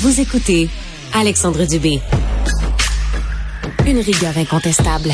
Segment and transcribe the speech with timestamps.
[0.00, 0.70] Vous écoutez
[1.12, 2.00] Alexandre Dubé.
[3.84, 5.12] Une rigueur incontestable.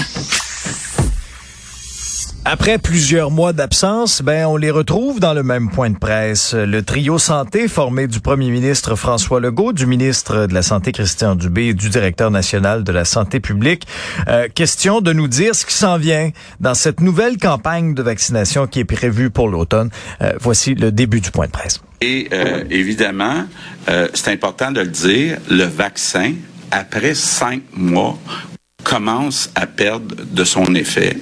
[2.46, 6.52] Après plusieurs mois d'absence, ben on les retrouve dans le même point de presse.
[6.52, 11.36] Le trio santé formé du premier ministre François Legault, du ministre de la Santé Christian
[11.36, 13.86] Dubé et du directeur national de la santé publique.
[14.28, 18.66] Euh, question de nous dire ce qui s'en vient dans cette nouvelle campagne de vaccination
[18.66, 19.88] qui est prévue pour l'automne.
[20.20, 21.80] Euh, voici le début du point de presse.
[22.02, 23.46] Et euh, évidemment,
[23.88, 26.34] euh, c'est important de le dire, le vaccin,
[26.70, 28.18] après cinq mois,
[28.82, 31.16] commence à perdre de son effet.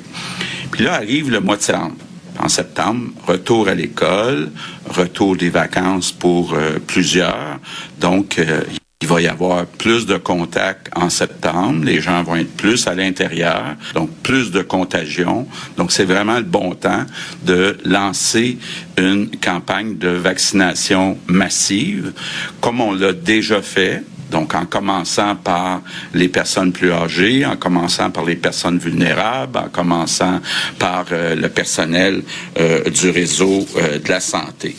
[0.73, 1.97] Puis là arrive le mois de septembre.
[2.39, 4.51] En septembre, retour à l'école,
[4.89, 7.61] retour des vacances pour euh, plusieurs.
[8.01, 8.62] Donc, euh,
[9.03, 11.85] il va y avoir plus de contacts en septembre.
[11.85, 15.47] Les gens vont être plus à l'intérieur, donc plus de contagion.
[15.77, 17.05] Donc, c'est vraiment le bon temps
[17.45, 18.59] de lancer
[18.97, 22.12] une campagne de vaccination massive,
[22.61, 25.82] comme on l'a déjà fait donc, en commençant par
[26.14, 30.41] les personnes plus âgées, en commençant par les personnes vulnérables, en commençant
[30.78, 32.22] par euh, le personnel
[32.58, 34.74] euh, du réseau euh, de la santé.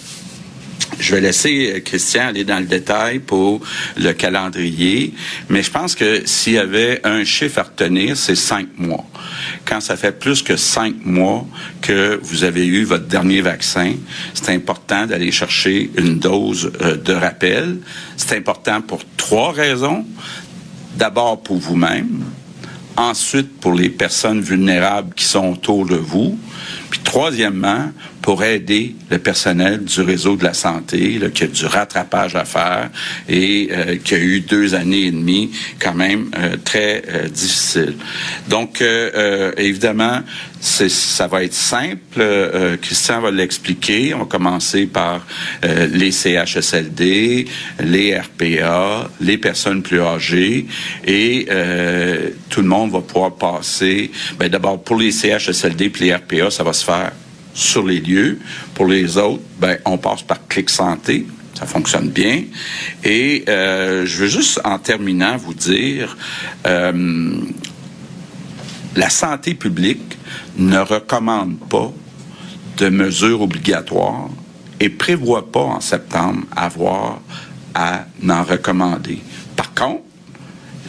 [1.00, 3.62] Je vais laisser Christian aller dans le détail pour
[3.98, 5.14] le calendrier,
[5.50, 9.06] mais je pense que s'il y avait un chiffre à retenir, c'est cinq mois.
[9.66, 11.46] Quand ça fait plus que cinq mois
[11.82, 13.94] que vous avez eu votre dernier vaccin,
[14.34, 17.78] c'est important d'aller chercher une dose de rappel.
[18.18, 20.06] C'est important pour trois raisons.
[20.96, 22.24] D'abord pour vous-même,
[22.98, 26.38] ensuite pour les personnes vulnérables qui sont autour de vous,
[26.90, 27.92] puis troisièmement,
[28.24, 32.90] pour aider le personnel du réseau de la santé, qui a du rattrapage à faire
[33.28, 37.96] et euh, qui a eu deux années et demie quand même euh, très euh, difficiles.
[38.48, 38.82] Donc,
[39.58, 40.22] évidemment,
[40.64, 42.24] ça va être simple.
[42.82, 44.14] Christian va l'expliquer.
[44.14, 45.26] On va commencer par
[45.62, 47.48] les CHSLD,
[47.82, 50.66] les RPA, les personnes plus âgées
[51.06, 51.48] et
[52.50, 54.10] tout le monde va pouvoir passer.
[54.40, 57.12] Ben, D'abord, pour les CHSLD et les RPA, ça va se faire
[57.54, 58.40] sur les lieux.
[58.74, 61.26] Pour les autres, ben, on passe par Clic Santé.
[61.54, 62.44] Ça fonctionne bien.
[63.04, 66.18] Et euh, je veux juste, en terminant, vous dire,
[66.66, 67.38] euh,
[68.96, 70.18] la santé publique
[70.58, 71.92] ne recommande pas
[72.78, 74.30] de mesures obligatoires
[74.80, 77.22] et prévoit pas en septembre avoir
[77.74, 79.20] à en recommander.
[79.56, 80.04] Par contre,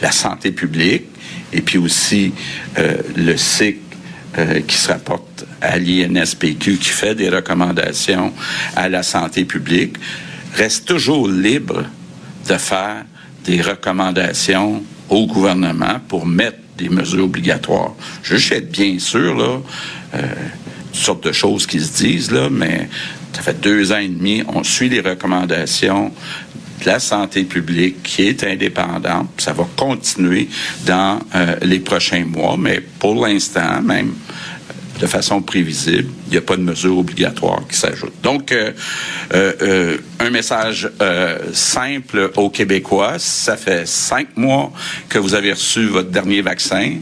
[0.01, 1.05] la santé publique
[1.53, 2.33] et puis aussi
[2.77, 3.79] euh, le cycle
[4.37, 8.33] euh, qui se rapporte à l'INSPQ, qui fait des recommandations
[8.75, 9.95] à la santé publique,
[10.53, 11.85] reste toujours libre
[12.47, 13.05] de faire
[13.45, 17.93] des recommandations au gouvernement pour mettre des mesures obligatoires.
[18.23, 19.61] Je être bien sûr, là,
[20.15, 20.21] euh,
[21.21, 22.89] de choses qui se disent, là, mais
[23.33, 26.11] ça fait deux ans et demi, on suit les recommandations
[26.81, 29.29] de la santé publique qui est indépendante.
[29.37, 30.47] Ça va continuer
[30.85, 34.13] dans euh, les prochains mois, mais pour l'instant, même
[34.99, 38.13] de façon prévisible, il n'y a pas de mesure obligatoire qui s'ajoute.
[38.23, 38.71] Donc, euh,
[39.33, 40.89] euh, un message
[41.53, 43.15] simple aux Québécois.
[43.17, 44.71] Ça fait cinq mois
[45.09, 46.97] que vous avez reçu votre dernier vaccin.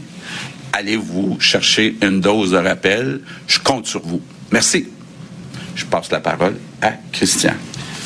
[0.72, 3.20] Allez-vous chercher une dose de rappel?
[3.46, 4.20] Je compte sur vous.
[4.50, 4.88] Merci.
[5.76, 7.54] Je passe la parole à Christian.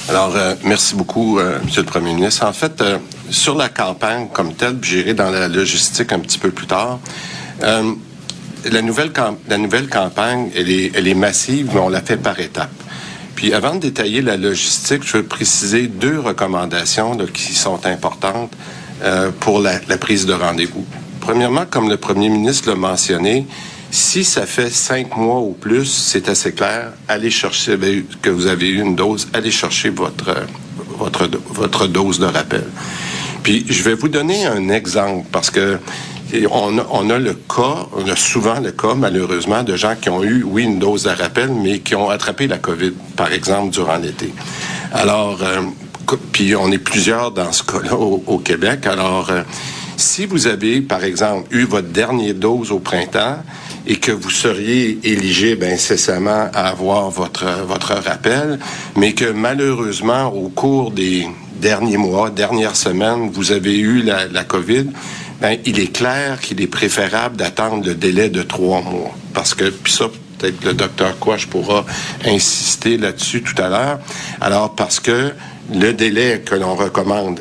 [0.09, 2.47] Alors, euh, merci beaucoup, euh, Monsieur le Premier ministre.
[2.47, 2.97] En fait, euh,
[3.28, 6.98] sur la campagne comme telle, j'irai dans la logistique un petit peu plus tard.
[8.71, 12.71] La nouvelle campagne, elle est, massive, mais on la fait par étapes.
[13.34, 18.53] Puis, avant de détailler la logistique, je veux préciser deux recommandations qui sont importantes
[19.41, 20.84] pour la, la prise de rendez-vous.
[21.21, 23.47] Premièrement, comme le Premier ministre l'a mentionné,
[23.91, 26.93] si ça fait cinq mois ou plus, c'est assez clair.
[27.09, 29.28] Allez chercher ben, que vous avez eu une dose.
[29.33, 30.34] Allez chercher votre
[30.99, 32.65] votre votre dose de rappel.
[33.43, 35.78] Puis je vais vous donner un exemple parce que
[36.50, 40.43] on a, le cas, on a souvent le cas malheureusement de gens qui ont eu
[40.43, 44.33] oui une dose de rappel mais qui ont attrapé la COVID par exemple durant l'été.
[44.93, 45.62] Alors euh,
[46.33, 48.86] puis on est plusieurs dans ce cas-là au, Québec.
[48.86, 49.42] Alors euh,
[49.97, 53.39] si vous avez par exemple eu votre dernière dose au printemps
[53.86, 57.47] et que vous seriez éligible incessamment à avoir votre,
[58.04, 58.59] rappel,
[58.97, 61.27] mais que malheureusement, au cours des
[61.59, 64.89] derniers mois, dernières semaines, vous avez eu la COVID,
[65.41, 69.15] ben, il est clair qu'il est préférable d'attendre le délai de trois mois.
[69.35, 70.07] Parce que, puis ça,
[70.39, 71.85] peut-être le docteur Quash pourra
[72.25, 73.99] insister là-dessus tout à l'heure.
[74.41, 75.33] Alors, parce que
[75.73, 77.41] le délai que l'on recommande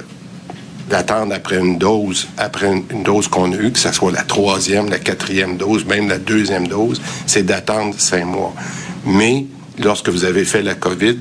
[0.90, 4.90] d'attendre après une dose, après une, dose qu'on a eue, que ce soit la troisième,
[4.90, 8.54] la quatrième dose, même la deuxième dose, c'est d'attendre cinq mois.
[9.06, 9.46] Mais
[9.80, 11.18] lorsque vous avez fait la COVID,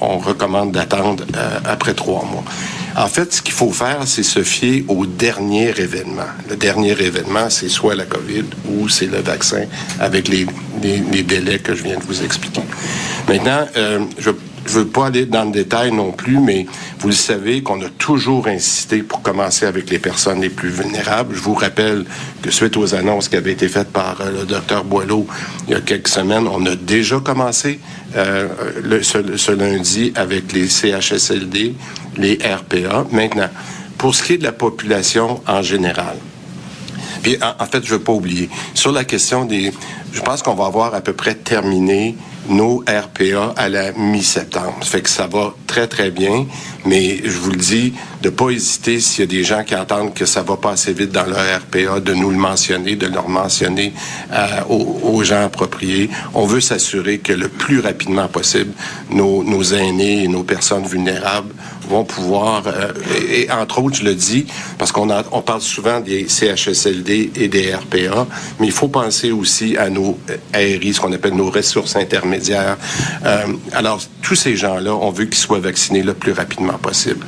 [0.00, 2.44] on, recommande d'attendre euh, après trois mois.
[2.96, 6.30] En fait, ce qu'il faut faire, c'est se fier au dernier événement.
[6.48, 9.64] Le dernier événement, c'est soit la COVID ou c'est le vaccin
[10.00, 10.46] avec les,
[10.80, 12.62] délais que je viens de vous expliquer.
[13.28, 14.30] Maintenant, euh, je
[14.66, 16.66] je veux pas aller dans le détail non plus, mais
[16.98, 21.34] vous le savez qu'on a toujours insisté pour commencer avec les personnes les plus vulnérables.
[21.34, 22.04] Je vous rappelle
[22.42, 25.26] que suite aux annonces qui avaient été faites par euh, le docteur Boileau
[25.66, 27.80] il y a quelques semaines, on a déjà commencé
[28.16, 28.48] euh,
[29.02, 31.74] ce, lundi avec les CHSLD,
[32.16, 33.06] les RPA.
[33.10, 33.50] Maintenant,
[33.98, 36.16] pour ce qui est de la population en général,
[37.42, 39.72] en, fait, je veux pas oublier, sur la question des...
[40.12, 42.16] Je pense qu'on va avoir à peu près terminé
[42.48, 44.76] nos RPA à la mi-septembre.
[44.80, 46.46] Ça fait que ça va très, très bien,
[46.84, 47.92] mais je vous le dis,
[48.22, 50.92] de pas hésiter s'il y a des gens qui entendent que ça va pas assez
[50.92, 53.92] vite dans leur RPA, de nous le mentionner, de leur mentionner
[54.32, 56.08] euh, aux, gens appropriés.
[56.34, 58.72] On veut s'assurer que le plus rapidement possible,
[59.10, 61.52] nos aînés et nos personnes vulnérables
[61.88, 62.92] vont pouvoir, euh,
[63.30, 64.46] et, entre autres, je le dis,
[64.78, 68.26] parce qu'on on parle souvent des CHSLD et des RPA,
[68.60, 70.18] mais il faut penser aussi à nos
[70.52, 72.76] ARI, ce qu'on appelle nos ressources intermédiaires.
[73.24, 77.24] Euh, alors, tous ces gens-là, on veut qu'ils soient vaccinés le plus rapidement possible.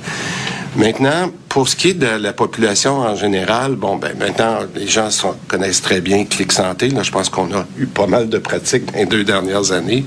[0.77, 5.09] Maintenant, pour ce qui est de la population en général, bon, ben maintenant, les gens
[5.49, 6.91] connaissent très bien Clic Santé.
[7.03, 10.05] Je pense qu'on a eu pas mal de pratiques dans les deux dernières années.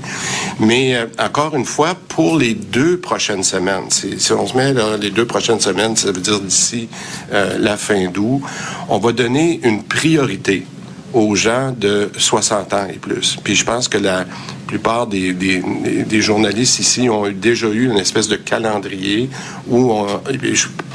[0.60, 4.96] Mais euh, encore une fois, pour les deux prochaines semaines, si on se met là,
[4.96, 6.88] les deux prochaines semaines, ça veut dire d'ici
[7.32, 8.40] euh, la fin d'août,
[8.88, 10.64] on va donner une priorité
[11.12, 13.36] aux gens de 60 ans et plus.
[13.42, 14.24] Puis je pense que la
[14.66, 19.28] plupart des, journalistes ici ont déjà eu une espèce de calendrier
[19.68, 20.06] où on,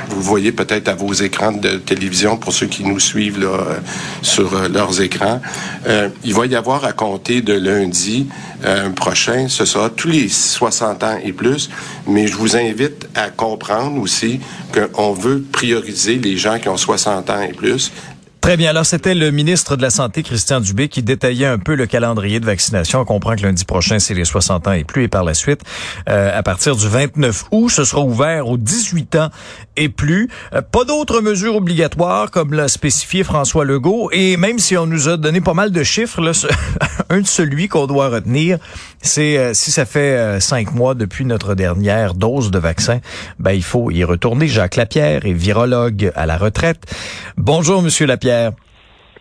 [0.10, 3.80] vous voyez peut-être à vos écrans de télévision pour ceux qui nous suivent là, euh,
[4.24, 5.40] sur euh, leurs écrans.
[5.86, 8.28] Euh, il va y avoir à compter de lundi
[8.96, 11.70] prochain, ce sera tous les 60 ans et plus,
[12.08, 14.40] mais je vous invite à comprendre aussi
[14.74, 17.92] qu'on veut prioriser les gens qui ont 60 ans et plus
[18.42, 18.70] Très bien.
[18.70, 22.40] Alors, c'était le ministre de la Santé, Christian Dubé, qui détaillait un peu le calendrier
[22.40, 23.02] de vaccination.
[23.02, 25.04] On comprend que lundi prochain, c'est les 60 ans et plus.
[25.04, 25.62] Et par la suite,
[26.08, 29.30] euh, à partir du 29 août, ce sera ouvert aux 18 ans
[29.76, 30.30] et plus.
[30.54, 34.10] Euh, pas d'autres mesures obligatoires, comme l'a spécifié François Legault.
[34.14, 36.32] Et même si on nous a donné pas mal de chiffres, là,
[37.10, 38.60] un de celui qu'on doit retenir,
[39.02, 43.00] c'est euh, si ça fait cinq mois depuis notre dernière dose de vaccin,
[43.40, 44.48] ben il faut y retourner.
[44.48, 46.84] Jacques Lapierre est virologue à la retraite.
[47.36, 48.27] Bonjour, Monsieur Lapierre.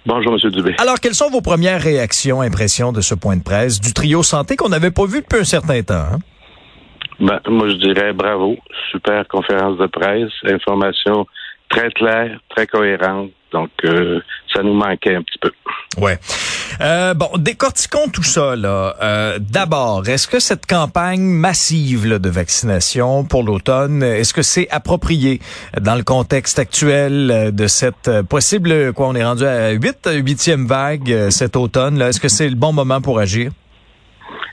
[0.07, 0.51] Bonjour, M.
[0.51, 0.75] Dubé.
[0.79, 4.55] Alors, quelles sont vos premières réactions, impressions de ce point de presse du trio santé
[4.57, 5.95] qu'on n'avait pas vu depuis un certain temps?
[5.95, 6.19] Hein?
[7.19, 8.57] Ben, moi, je dirais bravo.
[8.93, 11.27] Super conférence de presse, information
[11.69, 13.31] très claire, très cohérente.
[13.53, 14.21] Donc, euh,
[14.53, 15.51] ça nous manquait un petit peu.
[15.99, 16.19] Ouais.
[16.81, 18.57] Euh, bon, décortiquons tout ça.
[18.57, 18.97] Là.
[19.03, 24.69] Euh, D'abord, est-ce que cette campagne massive là, de vaccination pour l'automne, est-ce que c'est
[24.71, 25.41] approprié
[25.81, 30.11] dans le contexte actuel euh, de cette euh, possible, quoi, on est rendu à 8,
[30.17, 32.03] huitième vague cet automne.
[32.03, 33.53] Est-ce que c'est le bon moment pour agir?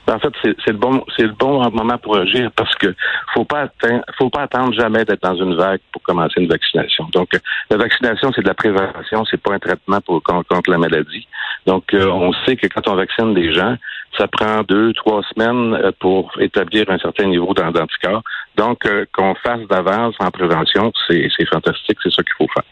[0.06, 2.94] En fait, c'est le bon, c'est le bon moment pour agir parce que
[3.32, 7.06] faut pas atteindre, faut pas attendre jamais d'être dans une vague pour commencer une vaccination.
[7.12, 7.30] Donc,
[7.70, 11.26] la vaccination, c'est de la prévention, c'est pas un traitement pour contre la maladie.
[11.66, 13.76] Donc, euh, on sait que quand on vaccine des gens,
[14.18, 18.22] ça prend deux, trois semaines euh, pour établir un certain niveau d'anticorps.
[18.56, 22.64] Donc, euh, qu'on fasse d'avance en prévention, c'est fantastique, c'est ça qu'il faut faire.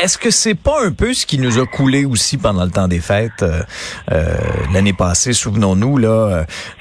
[0.00, 2.88] Est-ce que c'est pas un peu ce qui nous a coulé aussi pendant le temps
[2.88, 3.42] des fêtes?
[3.42, 3.62] Euh,
[4.10, 4.36] euh
[4.72, 6.08] l'année passée Souvenons-nous là,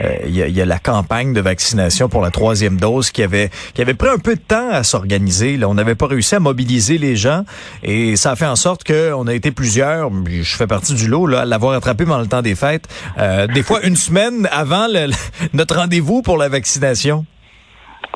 [0.01, 3.83] euh, il y, a, la campagne de vaccination pour la troisième dose qui avait qui
[3.83, 5.57] avait pris un peu de temps à s'organiser.
[5.57, 7.45] Là, on n'avait pas réussi à mobiliser les gens
[7.83, 10.09] et ça a fait en sorte qu'on a été plusieurs.
[10.25, 12.87] Je fais partie du lot là, à l'avoir attrapé pendant le temps des fêtes.
[13.53, 14.87] Des fois une semaine avant
[15.53, 17.25] notre rendez-vous pour la vaccination.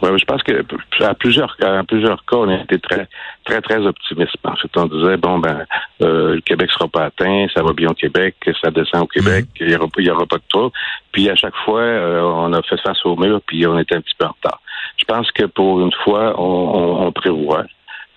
[0.01, 0.63] Ouais, je pense que
[1.03, 3.07] à plusieurs, à plusieurs cas, on a été très,
[3.45, 4.35] très, très optimiste.
[4.43, 5.65] En fait, on disait bon ben,
[6.03, 9.45] euh, le Québec sera pas atteint, ça va bien au Québec, ça descend au Québec,
[9.45, 9.65] mm-hmm.
[9.65, 10.75] il y aura, il y aura pas de trouble.
[11.11, 14.01] Puis à chaque fois, euh, on a fait face au mur, puis on était un
[14.01, 14.61] petit peu en retard.
[14.97, 17.65] Je pense que pour une fois, on, on, on prévoit.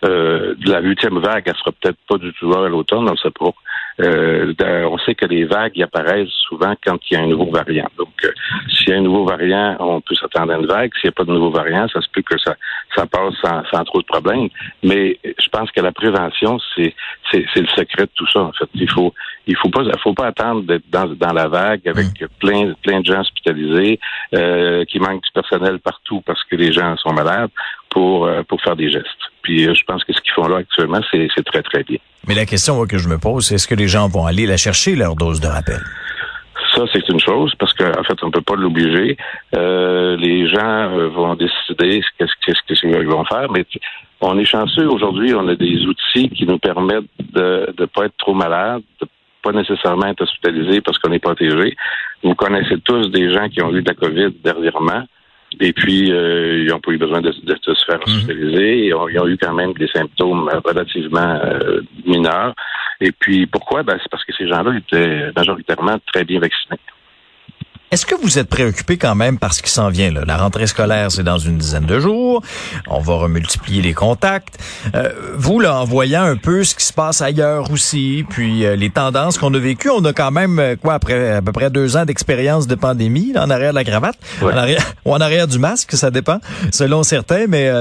[0.04, 3.30] Euh, la huitième vague, elle sera peut-être pas du tout à l'automne, on ne sait
[3.30, 3.52] pas.
[4.00, 4.54] Euh,
[4.90, 7.88] on sait que les vagues apparaissent souvent quand il y a un nouveau variant.
[7.99, 8.30] Donc, euh,
[8.69, 10.90] s'il y a un nouveau variant, on peut s'attendre à une vague.
[10.95, 12.57] S'il n'y a pas de nouveau variant, ça se peut que ça,
[12.95, 14.49] ça passe sans, sans trop de problèmes.
[14.83, 16.95] Mais je pense que la prévention, c'est,
[17.30, 18.40] c'est, le secret de tout ça.
[18.40, 19.12] En fait, il faut,
[19.47, 22.26] il faut pas, faut pas attendre d'être dans, dans la vague avec mm.
[22.38, 23.99] plein, plein de gens hospitalisés,
[24.35, 27.50] euh, qui manquent du personnel partout parce que les gens sont malades
[27.90, 29.29] pour, euh, pour faire des gestes.
[29.42, 31.99] Puis je pense que ce qu'ils font là actuellement, c'est, c'est très, très bien.
[32.28, 34.56] Mais la question que je me pose, c'est est-ce que les gens vont aller la
[34.56, 35.80] chercher, leur dose de rappel?
[36.75, 39.16] Ça, c'est une chose, parce qu'en fait, on ne peut pas l'obliger.
[39.56, 43.64] Euh, les gens euh, vont décider ce qu'ils vont faire, mais
[44.20, 48.16] on est chanceux aujourd'hui, on a des outils qui nous permettent de ne pas être
[48.18, 49.09] trop malade, de
[49.42, 51.75] pas nécessairement être hospitalisé parce qu'on est protégé.
[52.23, 55.04] Vous connaissez tous des gens qui ont eu de la COVID dernièrement.
[55.59, 58.14] Et puis, euh, ils n'ont pas eu besoin de, se faire mhm.
[58.14, 58.87] hospitaliser.
[58.87, 62.54] Ils ont, ils ont, eu quand même des symptômes relativement euh, mineurs.
[63.00, 63.83] Et puis, pourquoi?
[63.83, 66.78] Ben, c'est parce que ces gens-là étaient majoritairement très bien vaccinés.
[67.92, 70.20] Est-ce que vous êtes préoccupé quand même par ce qui s'en vient là?
[70.25, 72.40] La rentrée scolaire, c'est dans une dizaine de jours.
[72.87, 74.59] On va remultiplier les contacts.
[74.94, 78.76] Euh, vous, là, en voyant un peu ce qui se passe ailleurs aussi, puis euh,
[78.76, 81.68] les tendances qu'on a vécues, on a quand même, euh, quoi, après à peu près
[81.68, 85.20] deux ans d'expérience de pandémie, là, en arrière de la cravate, en arrière, ou en
[85.20, 86.38] arrière du masque, ça dépend,
[86.70, 87.49] selon certains.
[87.49, 87.73] Mais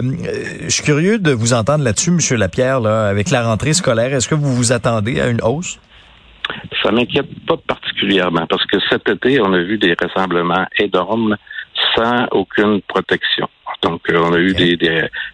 [0.64, 4.12] je suis curieux de vous entendre là-dessus, Monsieur Lapierre, là, avec la rentrée scolaire.
[4.12, 5.78] Est-ce que vous vous attendez à une hausse?
[6.84, 11.38] Ça m'inquiète pas particulièrement parce que cet été, on a vu des rassemblements énormes
[11.96, 13.48] sans aucune protection.
[13.82, 14.76] Donc, euh, on a eu des,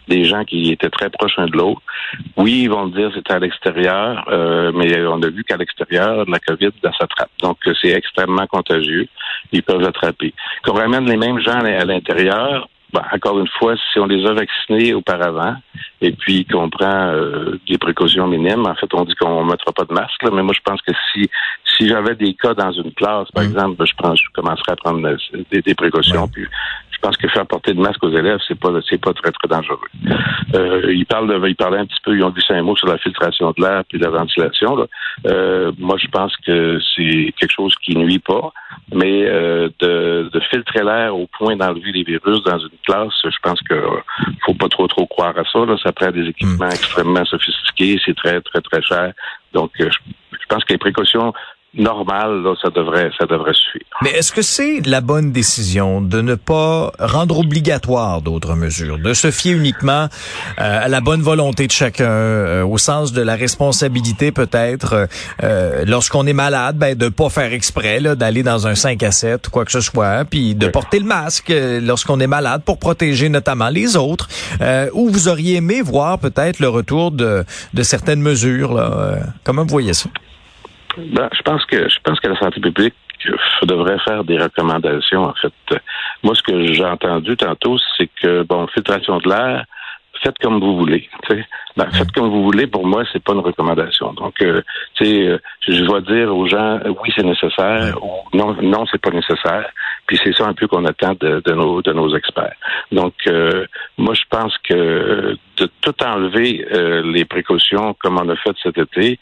[0.08, 1.82] des, gens qui étaient très proches l'un de l'autre.
[2.38, 6.40] Oui, ils vont dire c'était à l'extérieur, euh, mais on a vu qu'à l'extérieur, la
[6.40, 7.32] COVID, ça s'attrape.
[7.42, 9.08] Donc, c'est extrêmement contagieux.
[9.52, 10.34] Ils peuvent l'attraper.
[10.64, 14.34] Qu'on ramène les mêmes gens à l'intérieur, ben, encore une fois, si on les a
[14.34, 15.56] vaccinés auparavant
[16.02, 19.74] et puis qu'on prend euh, des précautions minimes, en fait, on dit qu'on ne mettra
[19.74, 21.30] pas de masque, mais moi, je pense que si
[21.78, 23.48] si j'avais des cas dans une classe, par mm.
[23.48, 26.28] exemple, ben, je, prends, je commencerais à prendre euh, des, précautions.
[26.28, 26.46] Puis
[27.06, 29.48] je pense que faire porter de masque aux élèves, c'est pas c'est pas très très
[29.48, 29.78] dangereux.
[30.56, 32.88] Euh, ils parlent de, ils parlaient un petit peu, ils ont dit un mot sur
[32.88, 34.76] la filtration de l'air puis la ventilation.
[34.76, 34.86] Là.
[35.28, 38.52] Euh, moi, je pense que c'est quelque chose qui nuit pas,
[38.92, 43.38] mais euh, de, de filtrer l'air au point d'enlever les virus dans une classe, je
[43.44, 43.76] pense que
[44.44, 45.64] faut pas trop trop croire à ça.
[45.64, 45.76] Là.
[45.84, 46.80] Ça prend des équipements mm.
[46.80, 49.14] extrêmement sophistiqués, c'est très très très cher.
[49.54, 51.34] Donc, je, je pense que les précautions
[51.78, 53.86] normal, là, ça devrait, ça devrait suffire.
[54.02, 59.14] Mais est-ce que c'est la bonne décision de ne pas rendre obligatoire d'autres mesures, de
[59.14, 60.08] se fier uniquement
[60.60, 65.08] euh, à la bonne volonté de chacun, euh, au sens de la responsabilité peut-être,
[65.44, 69.48] euh, lorsqu'on est malade, ben de pas faire exprès, d'aller dans un 5 à 7
[69.48, 73.30] ou quoi que ce soit, puis de porter le masque lorsqu'on est malade pour protéger
[73.30, 74.28] notamment les autres.
[74.94, 78.74] ou vous auriez aimé voir peut-être le retour de, de certaines mesures.
[78.74, 79.20] Là.
[79.44, 80.10] comment vous voyez ça?
[80.98, 82.96] Ben, je pense que je pense que la santé publique
[83.64, 85.24] devrait faire des recommandations.
[85.24, 85.54] En fait,
[86.24, 89.66] moi, ce que j'ai entendu tantôt, c'est que bon, filtration de l'air,
[90.24, 91.10] faites comme vous voulez.
[91.78, 92.68] Ben, faites comme vous voulez.
[92.68, 94.14] Pour moi, c'est pas une recommandation.
[94.14, 94.62] Donc, euh,
[94.96, 95.38] tu sais, euh,
[95.68, 99.70] je dois dire aux gens, oui, c'est nécessaire, ou non, non, c'est pas nécessaire.
[100.08, 102.56] Puis c'est ça un peu qu'on attend de, nos de nos experts.
[102.92, 103.66] Donc, euh,
[103.98, 106.66] moi, je pense que de tout enlever
[107.04, 109.20] les précautions comme on a fait cet été,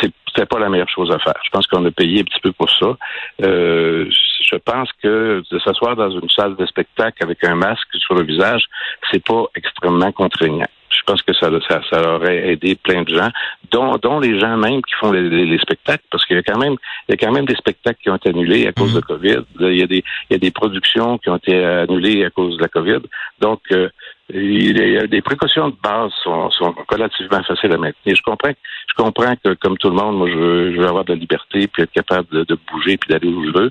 [0.00, 1.34] c'est c'était pas la meilleure chose à faire.
[1.44, 2.96] Je pense qu'on a payé un petit peu pour ça.
[3.42, 8.14] Euh, je pense que de s'asseoir dans une salle de spectacle avec un masque sur
[8.14, 8.64] le visage,
[9.10, 10.66] c'est pas extrêmement contraignant.
[10.90, 13.28] Je pense que ça, ça, ça, aurait aidé plein de gens,
[13.70, 16.76] dont, dont les gens même qui font les, spectacles, parce qu'il y a quand même,
[17.08, 19.00] il y a quand même des spectacles qui ont été annulés à cause de.
[19.00, 19.40] COVID.
[19.60, 22.56] Il y a des, il y a des productions qui ont été annulées à cause
[22.56, 23.00] de la COVID.
[23.40, 23.88] Donc, euh,
[24.30, 28.14] des précautions de base sont, sont, relativement faciles à maintenir.
[28.16, 31.04] Je comprends, je comprends que, comme tout le monde, moi, je veux, je veux avoir
[31.04, 33.70] de la liberté, puis être capable de, bouger, puis d'aller où je veux.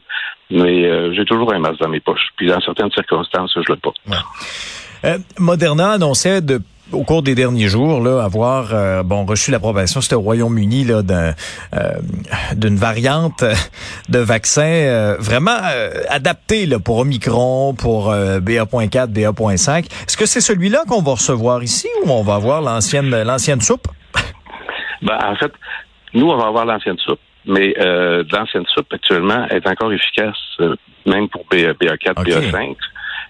[0.50, 2.30] Mais euh, j'ai toujours un masque dans mes poches.
[2.38, 3.98] Puis dans certaines circonstances, je le porte.
[5.06, 6.60] Euh, Moderna de
[6.92, 11.02] au cours des derniers jours, là, avoir euh, bon reçu l'approbation, c'était au Royaume-Uni là
[11.10, 11.32] euh,
[12.56, 13.44] d'une variante
[14.10, 15.60] de vaccin euh, vraiment
[16.10, 19.86] adapté là pour Omicron, pour BA.4, BA.5.
[19.86, 23.88] Est-ce que c'est celui-là qu'on va recevoir ici ou on va avoir l'ancienne l'ancienne soupe?
[25.02, 25.52] Ben, en fait,
[26.14, 27.74] nous on va avoir l'ancienne soupe, mais
[28.32, 30.36] l'ancienne soupe actuellement est encore efficace
[31.06, 32.76] même pour BA, 4 BA5.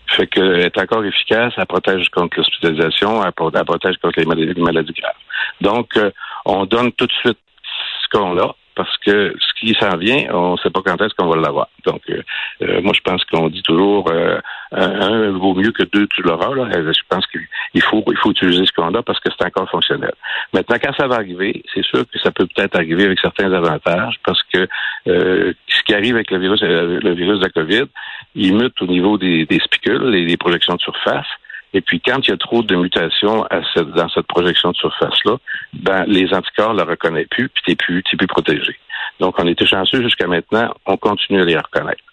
[0.10, 5.14] Fait qu'elle est encore efficace, elle protège contre l'hospitalisation, elle, protège contre les maladies, graves.
[5.62, 6.12] Donc, euh,
[6.46, 10.54] on donne tout de suite ce qu'on a, parce que ce qui s'en vient, on
[10.54, 11.68] ne sait pas quand est-ce qu'on va l'avoir.
[11.86, 12.22] Donc, euh,
[12.62, 14.10] euh, moi, je pense qu'on dit toujours
[14.72, 16.54] un vaut mieux que deux, tu l'auras.
[16.56, 16.70] Là.
[16.72, 20.14] Je pense qu'il faut, il faut utiliser ce qu'on a parce que c'est encore fonctionnel.
[20.54, 24.16] Maintenant, quand ça va arriver, c'est sûr que ça peut peut-être arriver avec certains avantages
[24.24, 24.68] parce que
[25.06, 27.86] ce qui arrive avec le virus, le virus de la COVID,
[28.36, 31.28] il mute au niveau des, des spicules, et des projections de surface.
[31.74, 35.38] Et puis, quand il y a trop de mutations dans cette projection de surface-là,
[35.74, 38.78] ben, les anticorps ne la reconnaissent plus, puis tu n'es plus, plus protégé.
[39.20, 42.04] Donc, on était chanceux jusqu'à maintenant, on continue à les reconnaître.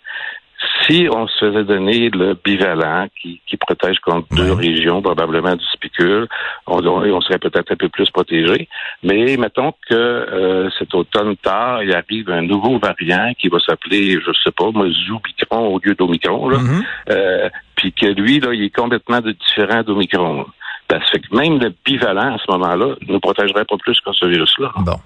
[0.83, 5.65] Si on se faisait donner le bivalent qui, qui protège contre deux régions, probablement du
[5.67, 6.29] spicule,
[6.67, 8.69] on, on serait peut-être un peu plus protégé.
[9.03, 14.19] Mais mettons que euh, cet automne tard, il arrive un nouveau variant qui va s'appeler,
[14.21, 16.85] je sais pas, moi, Zoubicron au lieu d'Omicron, mm-hmm.
[17.11, 20.47] euh, puis que lui, là, il est complètement différent d'Omicron.
[20.91, 24.27] Ça fait que même le bivalent à ce moment-là ne protégerait pas plus que ce
[24.27, 24.71] virus-là.
[24.81, 25.01] Bon.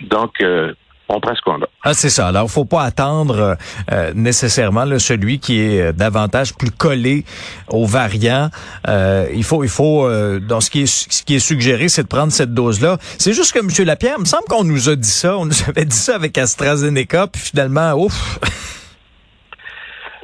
[0.00, 0.72] Donc, euh,
[1.08, 1.66] on prend ce qu'on a.
[1.82, 2.28] Ah, c'est ça.
[2.28, 3.56] Alors, faut pas attendre
[3.92, 7.24] euh, nécessairement là, celui qui est euh, davantage plus collé
[7.68, 8.50] aux variants.
[8.88, 10.08] Euh, il faut, il faut,
[10.40, 12.98] dans ce qui est, ce qui est suggéré, c'est de prendre cette dose-là.
[13.18, 13.86] C'est juste que M.
[13.86, 15.36] Lapierre, il me semble qu'on nous a dit ça.
[15.36, 18.38] On nous avait dit ça avec AstraZeneca, puis finalement, ouf.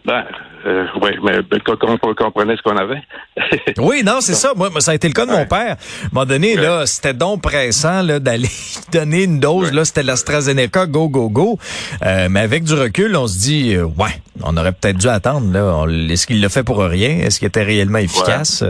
[0.06, 0.24] Ben,
[0.66, 3.02] euh, oui, mais qu'on comprenait ce qu'on avait.
[3.78, 4.52] oui, non, c'est ça.
[4.54, 5.76] Moi, ça a été le cas de mon père.
[5.76, 8.48] À un moment donné, là, c'était donc pressant d'aller
[8.92, 9.72] donner une dose.
[9.72, 11.58] Là, c'était l'AstraZeneca, go, go, go.
[12.04, 14.12] Euh, mais avec du recul, on se dit, euh, ouais,
[14.42, 15.52] on aurait peut-être dû attendre.
[15.52, 15.86] Là.
[16.10, 17.18] Est-ce qu'il l'a fait pour rien?
[17.20, 18.64] Est-ce qu'il était réellement efficace?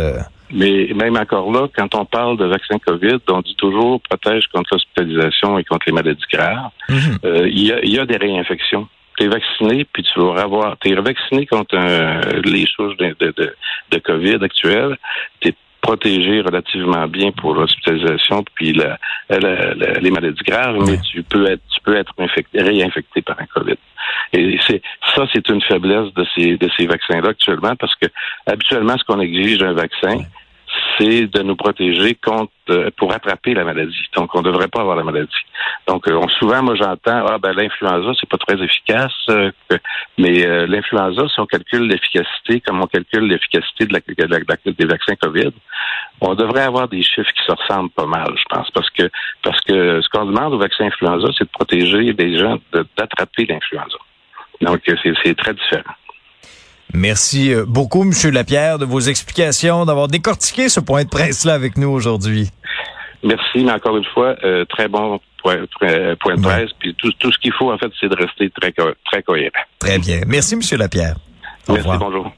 [0.52, 4.70] Mais même encore là, quand on parle de vaccin COVID, on dit toujours protège contre
[4.72, 6.70] l'hospitalisation et contre les maladies graves.
[6.88, 7.18] Mhm.
[7.22, 8.88] Il y, a, y a des réinfections
[9.20, 11.76] t'es vacciné, puis tu vas avoir, t'es vacciné contre
[12.42, 13.54] les souches de, de,
[13.90, 14.96] de, COVID actuelles,
[15.42, 18.98] t'es protégé relativement bien pour l'hospitalisation puis la,
[20.00, 23.76] les maladies graves, mais tu peux être tu peux être infecté, réinfecté par un COVID.
[24.32, 24.82] Et c'est
[25.14, 28.06] ça, c'est une faiblesse de ces de ces vaccins-là actuellement parce que
[28.46, 30.24] habituellement, ce qu'on exige d'un vaccin,
[31.00, 34.04] de nous protéger contre euh, pour attraper la maladie.
[34.14, 35.30] Donc, on ne devrait pas avoir la maladie.
[35.88, 39.50] Donc, euh, souvent, moi, j'entends ah ben l'influenza, c'est pas très efficace, euh,
[40.18, 44.00] mais l'influenza, si on calcule l'efficacité, comme on calcule l'efficacité de la,
[44.72, 45.52] des vaccins COVID,
[46.20, 49.08] on devrait avoir des chiffres qui se ressemblent pas mal, je pense, parce que
[49.42, 52.58] parce que ce qu'on demande au vaccin influenza, c'est de protéger les gens
[52.96, 53.96] d'attraper l'influenza.
[54.60, 55.94] Donc, c'est très différent.
[56.94, 61.76] Merci euh, beaucoup, Monsieur Lapierre, de vos explications, d'avoir décortiqué ce point de presse-là avec
[61.76, 62.50] nous aujourd'hui.
[63.22, 66.70] Merci, mais encore une fois, euh, très bon point, de presse.
[66.78, 68.72] Puis tout, tout ce qu'il faut, en fait, c'est de rester très,
[69.04, 69.50] très cohérent.
[69.78, 70.20] Très bien.
[70.26, 71.16] Merci, Monsieur Lapierre.
[71.68, 72.32] Au Merci, bonjour.